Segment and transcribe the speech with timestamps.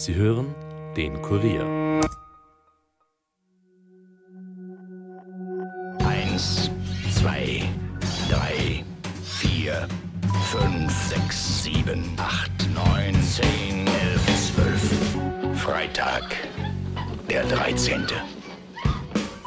[0.00, 0.54] Sie hören
[0.96, 1.62] den Kurier.
[5.98, 6.70] Eins,
[7.14, 7.64] zwei,
[8.30, 8.82] drei,
[9.22, 9.86] vier,
[10.50, 15.60] fünf, sechs, sieben, acht, neun, zehn, elf, zwölf.
[15.62, 16.34] Freitag,
[17.28, 18.06] der 13.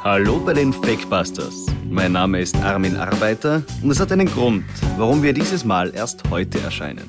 [0.04, 1.66] Hallo bei den Fakebusters.
[1.90, 4.64] Mein Name ist Armin Arbeiter und es hat einen Grund,
[4.98, 7.08] warum wir dieses Mal erst heute erscheinen.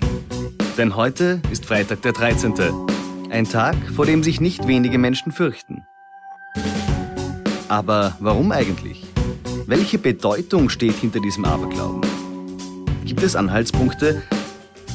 [0.79, 2.94] Denn heute ist Freitag der 13.
[3.35, 5.85] Ein Tag, vor dem sich nicht wenige Menschen fürchten.
[7.67, 9.03] Aber warum eigentlich?
[9.65, 11.99] Welche Bedeutung steht hinter diesem Aberglauben?
[13.03, 14.21] Gibt es Anhaltspunkte?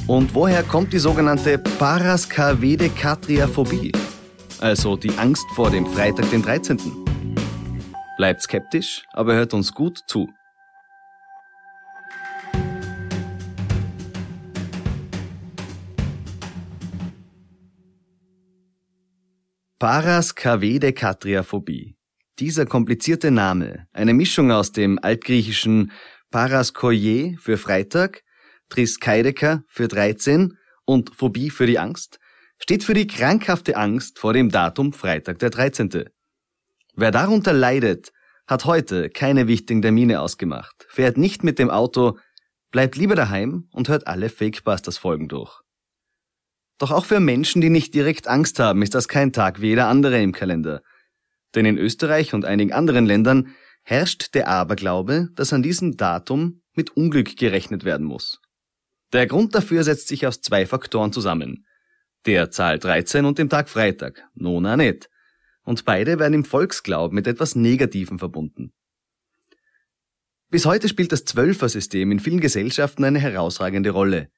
[0.06, 3.92] Und woher kommt die sogenannte Paraskavede-Katriaphobie?
[4.58, 6.78] Also die Angst vor dem Freitag, den 13.
[8.16, 10.30] Bleibt skeptisch, aber hört uns gut zu.
[19.80, 21.96] Paraskavede-Katriaphobie.
[22.38, 25.92] Dieser komplizierte Name, eine Mischung aus dem altgriechischen
[26.30, 28.22] Paraskoie für Freitag,
[28.68, 32.18] Triskaideka für 13 und Phobie für die Angst,
[32.58, 36.10] steht für die krankhafte Angst vor dem Datum Freitag der 13.
[36.94, 38.12] Wer darunter leidet,
[38.46, 42.18] hat heute keine wichtigen Termine ausgemacht, fährt nicht mit dem Auto,
[42.70, 45.62] bleibt lieber daheim und hört alle Fakebusters Folgen durch.
[46.80, 49.86] Doch auch für Menschen, die nicht direkt Angst haben, ist das kein Tag wie jeder
[49.88, 50.82] andere im Kalender.
[51.54, 56.96] Denn in Österreich und einigen anderen Ländern herrscht der Aberglaube, dass an diesem Datum mit
[56.96, 58.40] Unglück gerechnet werden muss.
[59.12, 61.66] Der Grund dafür setzt sich aus zwei Faktoren zusammen.
[62.24, 65.10] Der Zahl 13 und dem Tag Freitag, nona net
[65.64, 68.72] und beide werden im Volksglauben mit etwas Negativem verbunden.
[70.48, 74.30] Bis heute spielt das Zwölfer-System in vielen Gesellschaften eine herausragende Rolle.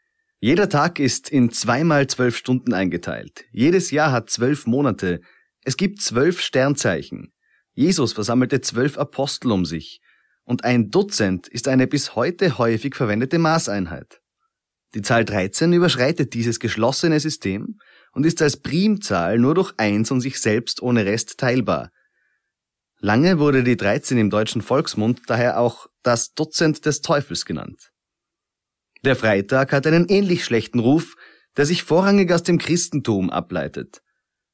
[0.44, 3.44] Jeder Tag ist in zweimal zwölf Stunden eingeteilt.
[3.52, 5.20] Jedes Jahr hat zwölf Monate.
[5.62, 7.32] Es gibt zwölf Sternzeichen.
[7.74, 10.00] Jesus versammelte zwölf Apostel um sich.
[10.42, 14.20] Und ein Dutzend ist eine bis heute häufig verwendete Maßeinheit.
[14.96, 17.78] Die Zahl 13 überschreitet dieses geschlossene System
[18.12, 21.92] und ist als Primzahl nur durch eins und sich selbst ohne Rest teilbar.
[22.98, 27.92] Lange wurde die 13 im deutschen Volksmund daher auch das Dutzend des Teufels genannt.
[29.05, 31.17] Der Freitag hat einen ähnlich schlechten Ruf,
[31.57, 34.01] der sich vorrangig aus dem Christentum ableitet.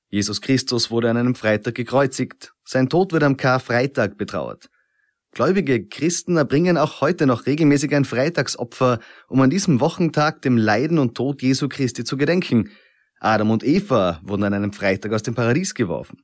[0.09, 4.71] Jesus Christus wurde an einem Freitag gekreuzigt, sein Tod wird am Karfreitag betrauert.
[5.33, 10.99] Gläubige Christen erbringen auch heute noch regelmäßig ein Freitagsopfer, um an diesem Wochentag dem Leiden
[10.99, 12.71] und Tod Jesu Christi zu gedenken,
[13.21, 16.23] Adam und Eva wurden an einem Freitag aus dem Paradies geworfen.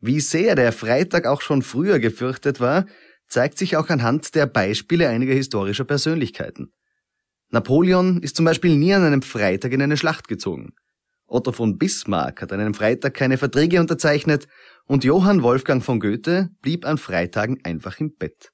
[0.00, 2.86] Wie sehr der Freitag auch schon früher gefürchtet war,
[3.28, 6.72] zeigt sich auch anhand der Beispiele einiger historischer Persönlichkeiten.
[7.50, 10.74] Napoleon ist zum Beispiel nie an einem Freitag in eine Schlacht gezogen.
[11.28, 14.46] Otto von Bismarck hat an einem Freitag keine Verträge unterzeichnet
[14.86, 18.52] und Johann Wolfgang von Goethe blieb an Freitagen einfach im Bett.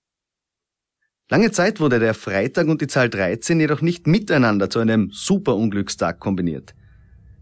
[1.31, 6.19] Lange Zeit wurde der Freitag und die Zahl 13 jedoch nicht miteinander zu einem Superunglückstag
[6.21, 6.75] kombiniert.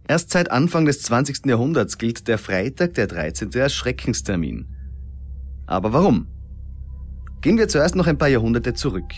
[0.07, 1.47] Erst seit Anfang des 20.
[1.47, 3.51] Jahrhunderts gilt der Freitag, der 13.
[3.61, 4.69] als Schreckenstermin.
[5.67, 6.27] Aber warum?
[7.41, 9.13] Gehen wir zuerst noch ein paar Jahrhunderte zurück.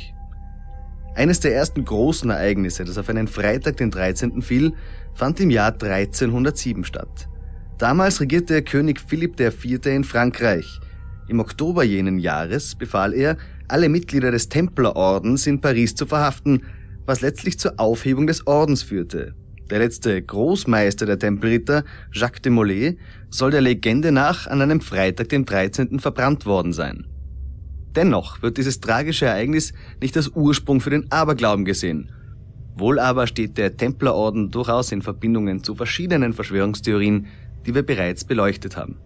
[1.14, 4.40] Eines der ersten großen Ereignisse, das auf einen Freitag, den 13.
[4.40, 4.72] fiel,
[5.14, 7.28] fand im Jahr 1307 statt.
[7.76, 9.84] Damals regierte König Philipp IV.
[9.86, 10.80] in Frankreich.
[11.28, 13.36] Im Oktober jenen Jahres befahl er,
[13.68, 16.62] alle Mitglieder des Templerordens in Paris zu verhaften,
[17.04, 19.34] was letztlich zur Aufhebung des Ordens führte.
[19.68, 22.98] Der letzte Großmeister der Tempelritter, Jacques de Molay,
[23.30, 26.00] soll der Legende nach an einem Freitag, den 13.
[26.00, 27.06] verbrannt worden sein.
[27.94, 32.10] Dennoch wird dieses tragische Ereignis nicht als Ursprung für den Aberglauben gesehen.
[32.74, 37.26] Wohl aber steht der Templerorden durchaus in Verbindungen zu verschiedenen Verschwörungstheorien,
[37.66, 38.98] die wir bereits beleuchtet haben.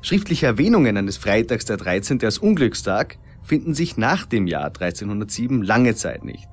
[0.00, 2.22] Schriftliche Erwähnungen eines Freitags der 13.
[2.24, 6.48] als Unglückstag finden sich nach dem Jahr 1307 lange Zeit nicht.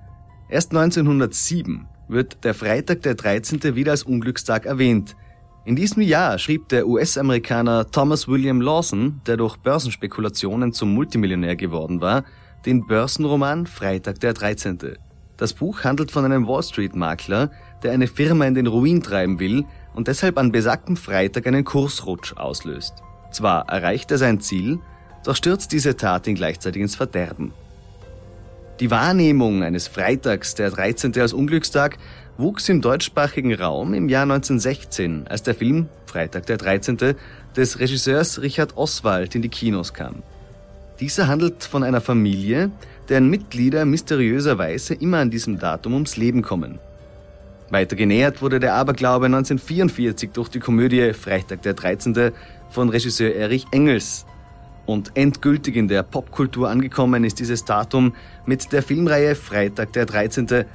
[0.50, 3.76] Erst 1907 wird der Freitag der 13.
[3.76, 5.16] wieder als Unglückstag erwähnt.
[5.64, 12.02] In diesem Jahr schrieb der US-Amerikaner Thomas William Lawson, der durch Börsenspekulationen zum Multimillionär geworden
[12.02, 12.24] war,
[12.66, 14.80] den Börsenroman Freitag der 13.
[15.38, 17.52] Das Buch handelt von einem Wall Street-Makler,
[17.84, 19.64] der eine Firma in den Ruin treiben will
[19.94, 22.96] und deshalb an besagtem Freitag einen Kursrutsch auslöst.
[23.32, 24.80] Zwar erreicht er sein Ziel,
[25.24, 27.54] doch stürzt diese Tat ihn gleichzeitig ins Verderben.
[28.80, 31.14] Die Wahrnehmung eines Freitags, der 13.
[31.20, 32.00] als Unglückstag,
[32.38, 37.16] wuchs im deutschsprachigen Raum im Jahr 1916, als der Film Freitag der 13.
[37.56, 40.24] des Regisseurs Richard Oswald in die Kinos kam.
[41.00, 42.72] Dieser handelt von einer Familie,
[43.10, 46.80] deren Mitglieder mysteriöserweise immer an diesem Datum ums Leben kommen.
[47.72, 52.32] Weiter genähert wurde der Aberglaube 1944 durch die Komödie Freitag der 13.
[52.70, 54.26] von Regisseur Erich Engels.
[54.86, 58.14] Und endgültig in der Popkultur angekommen ist dieses Datum
[58.46, 60.66] mit der Filmreihe Freitag der 13.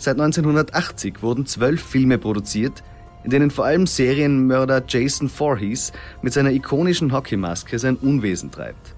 [0.00, 2.82] Seit 1980 wurden zwölf Filme produziert,
[3.22, 5.92] in denen vor allem Serienmörder Jason Voorhees
[6.22, 8.96] mit seiner ikonischen Hockeymaske sein Unwesen treibt.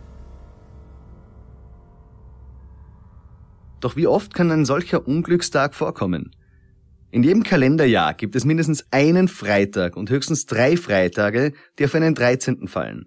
[3.80, 6.36] Doch wie oft kann ein solcher Unglückstag vorkommen?
[7.10, 12.14] In jedem Kalenderjahr gibt es mindestens einen Freitag und höchstens drei Freitage, die auf einen
[12.14, 12.68] 13.
[12.68, 13.06] fallen.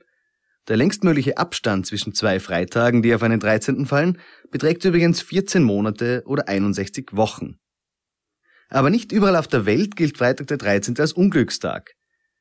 [0.67, 3.85] Der längstmögliche Abstand zwischen zwei Freitagen, die auf einen 13.
[3.85, 4.17] fallen,
[4.51, 7.57] beträgt übrigens 14 Monate oder 61 Wochen.
[8.69, 10.99] Aber nicht überall auf der Welt gilt Freitag der 13.
[10.99, 11.93] als Unglückstag.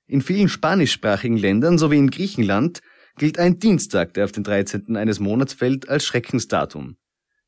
[0.06, 2.81] In vielen spanischsprachigen Ländern sowie in Griechenland
[3.17, 4.97] gilt ein Dienstag, der auf den 13.
[4.97, 6.97] eines Monats fällt, als Schreckensdatum.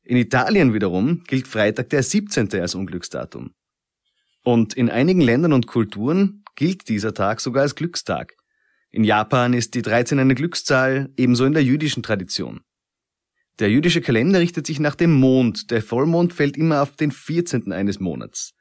[0.03, 2.49] In Italien wiederum gilt Freitag der 17.
[2.53, 3.53] als Unglücksdatum.
[4.43, 8.33] Und in einigen Ländern und Kulturen gilt dieser Tag sogar als Glückstag.
[8.89, 12.61] In Japan ist die 13 eine Glückszahl, ebenso in der jüdischen Tradition.
[13.59, 15.71] Der jüdische Kalender richtet sich nach dem Mond.
[15.71, 17.73] Der Vollmond fällt immer auf den 14.
[17.73, 18.53] eines Monats.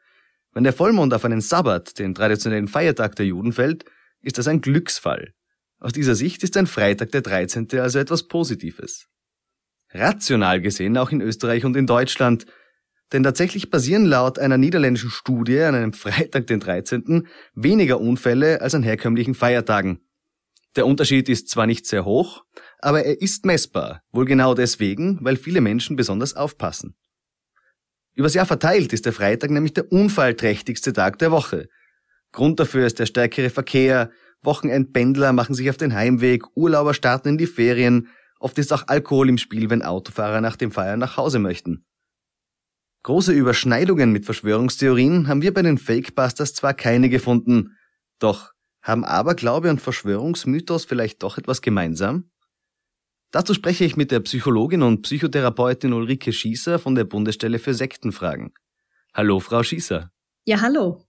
[0.56, 3.84] Wenn der Vollmond auf einen Sabbat, den traditionellen Feiertag der Juden, fällt,
[4.22, 5.34] ist das ein Glücksfall.
[5.80, 7.68] Aus dieser Sicht ist ein Freitag der 13.
[7.78, 9.06] also etwas Positives
[9.90, 12.46] rational gesehen auch in Österreich und in Deutschland.
[13.12, 18.74] Denn tatsächlich basieren laut einer niederländischen Studie an einem Freitag, den 13., weniger Unfälle als
[18.74, 20.00] an herkömmlichen Feiertagen.
[20.74, 22.44] Der Unterschied ist zwar nicht sehr hoch,
[22.78, 26.96] aber er ist messbar, wohl genau deswegen, weil viele Menschen besonders aufpassen.
[28.16, 31.68] Übers Jahr verteilt ist der Freitag nämlich der unfallträchtigste Tag der Woche.
[32.32, 34.10] Grund dafür ist der stärkere Verkehr,
[34.42, 38.08] Wochenendpendler machen sich auf den Heimweg, Urlauber starten in die Ferien,
[38.38, 41.84] Oft ist auch Alkohol im Spiel, wenn Autofahrer nach dem Feiern nach Hause möchten.
[43.02, 47.76] Große Überschneidungen mit Verschwörungstheorien haben wir bei den Fakebusters zwar keine gefunden,
[48.18, 48.52] doch
[48.82, 52.30] haben Aberglaube und Verschwörungsmythos vielleicht doch etwas gemeinsam?
[53.30, 58.52] Dazu spreche ich mit der Psychologin und Psychotherapeutin Ulrike Schießer von der Bundesstelle für Sektenfragen.
[59.12, 60.10] Hallo, Frau Schießer.
[60.44, 61.04] Ja, hallo.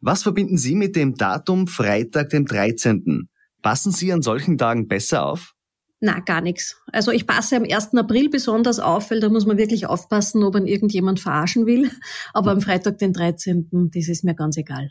[0.00, 3.28] Was verbinden Sie mit dem Datum Freitag, dem 13.?
[3.62, 5.54] Passen Sie an solchen Tagen besser auf?
[6.00, 6.76] Na, gar nichts.
[6.92, 7.94] Also ich passe am 1.
[7.94, 11.90] April besonders auf, weil da muss man wirklich aufpassen, ob man irgendjemand verarschen will.
[12.34, 14.90] Aber am Freitag, den 13., das ist mir ganz egal.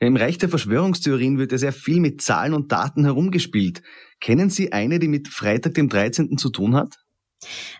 [0.00, 3.82] Im Reich der Verschwörungstheorien wird ja sehr viel mit Zahlen und Daten herumgespielt.
[4.20, 6.36] Kennen Sie eine, die mit Freitag, dem 13.
[6.38, 6.96] zu tun hat?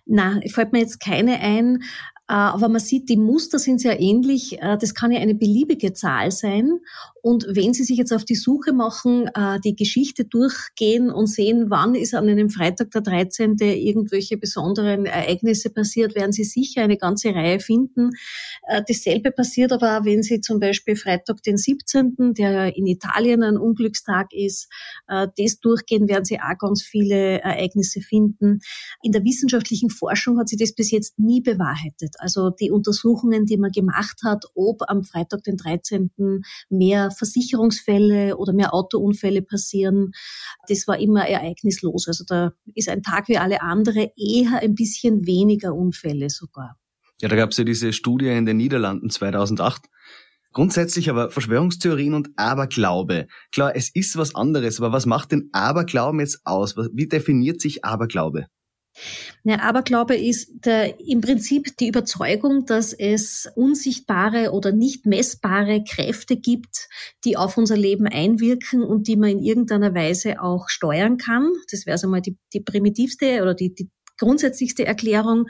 [0.07, 1.83] Na, fällt mir jetzt keine ein,
[2.29, 4.61] äh, aber man sieht, die Muster sind sehr ähnlich.
[4.61, 6.79] Äh, das kann ja eine beliebige Zahl sein.
[7.23, 11.71] Und wenn Sie sich jetzt auf die Suche machen, äh, die Geschichte durchgehen und sehen,
[11.71, 13.57] wann ist an einem Freitag der 13.
[13.61, 18.11] irgendwelche besonderen Ereignisse passiert, werden Sie sicher eine ganze Reihe finden.
[18.89, 24.33] Dasselbe passiert aber, wenn Sie zum Beispiel Freitag den 17., der in Italien ein Unglückstag
[24.33, 24.69] ist,
[25.07, 28.61] das durchgehen, werden Sie auch ganz viele Ereignisse finden.
[29.03, 32.15] In der wissenschaftlichen Forschung hat sich das bis jetzt nie bewahrheitet.
[32.19, 36.11] Also die Untersuchungen, die man gemacht hat, ob am Freitag, den 13.
[36.69, 40.13] mehr Versicherungsfälle oder mehr Autounfälle passieren,
[40.69, 42.09] das war immer ereignislos.
[42.09, 46.77] Also da ist ein Tag wie alle andere eher ein bisschen weniger Unfälle sogar.
[47.21, 49.83] Ja, da gab es ja diese Studie in den Niederlanden 2008.
[50.53, 53.27] Grundsätzlich aber Verschwörungstheorien und Aberglaube.
[53.53, 56.77] Klar, es ist was anderes, aber was macht den Aberglauben jetzt aus?
[56.77, 58.49] Wie definiert sich Aberglaube?
[59.45, 66.37] Ja, Aberglaube ist der, im Prinzip die Überzeugung, dass es unsichtbare oder nicht messbare Kräfte
[66.37, 66.89] gibt,
[67.25, 71.51] die auf unser Leben einwirken und die man in irgendeiner Weise auch steuern kann.
[71.71, 75.47] Das wäre also mal die, die primitivste oder die, die grundsätzlichste Erklärung.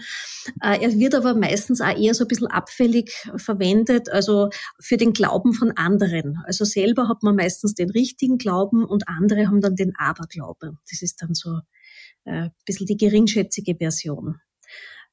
[0.63, 4.49] Äh, er wird aber meistens auch eher so ein bisschen abfällig verwendet, also
[4.81, 6.39] für den Glauben von anderen.
[6.47, 10.79] Also selber hat man meistens den richtigen Glauben und andere haben dann den Aberglaube.
[10.91, 11.61] Das ist dann so
[12.25, 14.41] äh, bisschen die geringschätzige Version.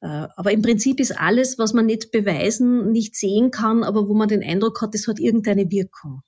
[0.01, 4.13] Äh, aber im Prinzip ist alles, was man nicht beweisen, nicht sehen kann, aber wo
[4.13, 6.21] man den Eindruck hat, es hat irgendeine Wirkung.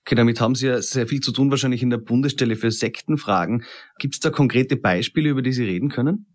[0.00, 3.64] Okay, damit haben Sie ja sehr viel zu tun, wahrscheinlich in der Bundesstelle für Sektenfragen.
[3.98, 6.26] Gibt es da konkrete Beispiele, über die Sie reden können?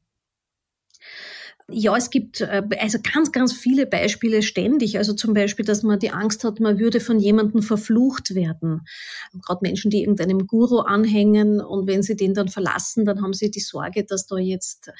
[1.73, 4.97] Ja, es gibt äh, also ganz, ganz viele Beispiele ständig.
[4.97, 8.81] Also zum Beispiel, dass man die Angst hat, man würde von jemandem verflucht werden.
[9.45, 13.51] Gerade Menschen, die irgendeinem Guru anhängen und wenn sie den dann verlassen, dann haben sie
[13.51, 14.91] die Sorge, dass da jetzt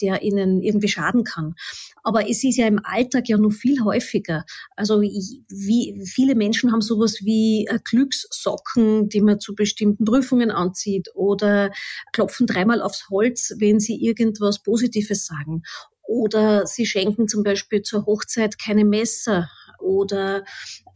[0.00, 1.54] der ihnen irgendwie schaden kann.
[2.02, 4.44] Aber es ist ja im Alltag ja noch viel häufiger.
[4.76, 11.08] Also wie viele Menschen haben sowas wie äh, Glückssocken, die man zu bestimmten Prüfungen anzieht
[11.14, 11.70] oder
[12.12, 15.62] klopfen dreimal aufs Holz, wenn sie irgendwas Positives sagen
[16.10, 19.48] oder sie schenken zum Beispiel zur Hochzeit keine Messer
[19.78, 20.44] oder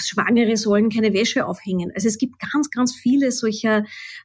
[0.03, 1.93] Schwangere sollen keine Wäsche aufhängen.
[1.95, 3.85] Also es gibt ganz, ganz viele solcher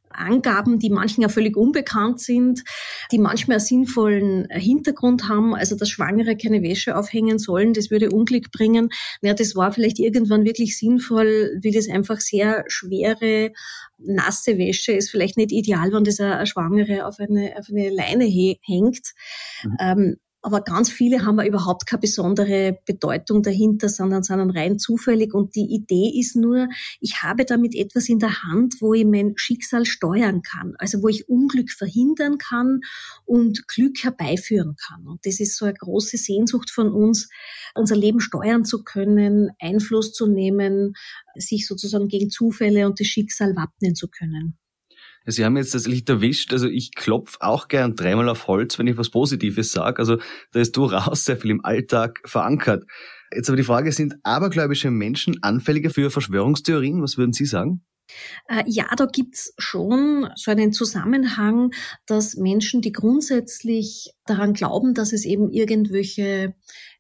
[0.10, 2.63] Angaben, die manchen ja völlig unbekannt sind,
[3.12, 5.53] die manchmal einen sinnvollen Hintergrund haben.
[5.53, 8.89] Also, dass Schwangere keine Wäsche aufhängen sollen, das würde Unglück bringen.
[9.22, 13.51] Ja, das war vielleicht irgendwann wirklich sinnvoll, weil das einfach sehr schwere,
[14.00, 18.25] nasse Wäsche ist vielleicht nicht ideal, wenn das eine Schwangere auf eine, auf eine Leine
[18.25, 19.13] hängt.
[19.63, 19.77] Mhm.
[19.79, 25.34] Ähm, aber ganz viele haben überhaupt keine besondere Bedeutung dahinter, sondern sind rein zufällig.
[25.34, 26.69] Und die Idee ist nur,
[27.01, 30.75] ich habe damit etwas in der Hand, wo ich mein Schicksal steuern kann.
[30.77, 32.81] Also wo ich Unglück verhindern kann
[33.25, 35.05] und Glück herbeiführen kann.
[35.08, 37.29] Und das ist so eine große Sehnsucht von uns,
[37.75, 40.93] unser Leben steuern zu können, Einfluss zu nehmen,
[41.36, 44.58] sich sozusagen gegen Zufälle und das Schicksal wappnen zu können.
[45.31, 46.53] Sie haben jetzt das Licht erwischt.
[46.53, 50.00] Also ich klopf auch gern dreimal auf Holz, wenn ich was Positives sage.
[50.00, 50.17] Also
[50.51, 52.86] da ist durchaus sehr viel im Alltag verankert.
[53.33, 57.01] Jetzt aber die Frage, sind abergläubische Menschen anfälliger für Verschwörungstheorien?
[57.01, 57.83] Was würden Sie sagen?
[58.48, 61.71] Äh, ja, da gibt's schon so einen Zusammenhang,
[62.07, 66.55] dass Menschen, die grundsätzlich daran glauben, dass es eben irgendwelche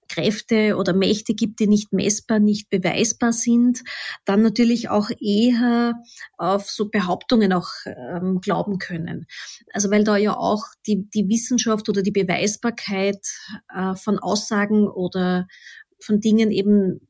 [0.09, 3.83] Kräfte oder Mächte gibt, die nicht messbar, nicht beweisbar sind,
[4.25, 5.93] dann natürlich auch eher
[6.37, 9.27] auf so Behauptungen auch ähm, glauben können.
[9.73, 13.25] Also weil da ja auch die, die Wissenschaft oder die Beweisbarkeit
[13.73, 15.47] äh, von Aussagen oder
[16.01, 17.01] von Dingen eben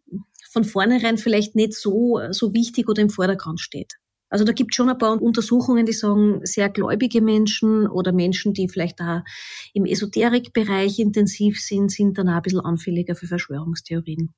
[0.52, 3.96] von vornherein vielleicht nicht so, so wichtig oder im Vordergrund steht.
[4.30, 8.54] Also da gibt es schon ein paar Untersuchungen, die sagen, sehr gläubige Menschen oder Menschen,
[8.54, 9.24] die vielleicht da
[9.74, 14.30] im Esoterikbereich intensiv sind, sind dann auch ein bisschen anfälliger für Verschwörungstheorien.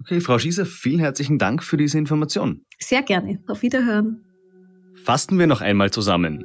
[0.00, 2.64] Okay, Frau Schießer, vielen herzlichen Dank für diese Information.
[2.78, 3.42] Sehr gerne.
[3.46, 4.24] Auf Wiederhören.
[4.94, 6.44] Fassen wir noch einmal zusammen.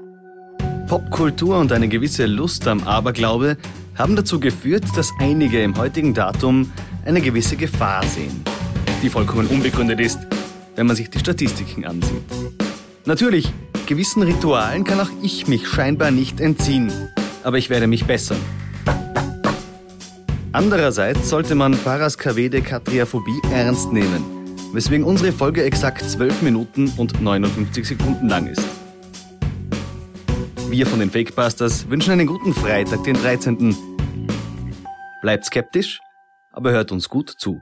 [0.88, 3.58] Popkultur und eine gewisse Lust am Aberglaube
[3.96, 6.72] haben dazu geführt, dass einige im heutigen Datum
[7.06, 8.44] eine gewisse Gefahr sehen,
[9.02, 10.33] die vollkommen unbegründet ist
[10.76, 12.24] wenn man sich die Statistiken ansieht.
[13.06, 13.52] Natürlich,
[13.86, 16.92] gewissen Ritualen kann auch ich mich scheinbar nicht entziehen,
[17.44, 18.40] aber ich werde mich bessern.
[20.52, 24.24] Andererseits sollte man Paraskavede Katriaphobie ernst nehmen,
[24.72, 28.64] weswegen unsere Folge exakt 12 Minuten und 59 Sekunden lang ist.
[30.70, 33.76] Wir von den Fakebusters wünschen einen guten Freitag, den 13.
[35.22, 36.00] Bleibt skeptisch,
[36.52, 37.62] aber hört uns gut zu.